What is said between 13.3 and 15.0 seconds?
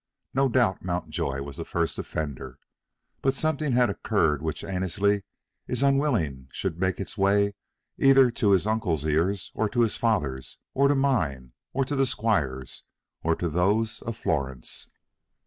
to those of Florence."